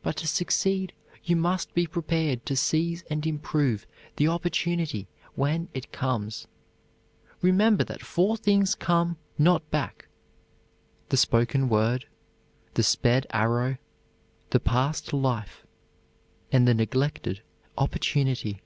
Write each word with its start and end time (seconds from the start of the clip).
But 0.00 0.18
to 0.18 0.28
succeed 0.28 0.92
you 1.24 1.34
must 1.34 1.74
be 1.74 1.88
prepared 1.88 2.46
to 2.46 2.54
seize 2.54 3.02
and 3.10 3.26
improve 3.26 3.84
the 4.14 4.28
opportunity 4.28 5.08
when 5.34 5.68
it 5.74 5.90
comes. 5.90 6.46
Remember 7.42 7.82
that 7.82 8.00
four 8.00 8.36
things 8.36 8.76
come 8.76 9.16
not 9.36 9.68
back: 9.72 10.06
the 11.08 11.16
spoken 11.16 11.68
word, 11.68 12.06
the 12.74 12.84
sped 12.84 13.26
arrow, 13.30 13.78
the 14.50 14.60
past 14.60 15.12
life, 15.12 15.66
and 16.52 16.68
the 16.68 16.72
neglected 16.72 17.42
opportunity. 17.76 18.60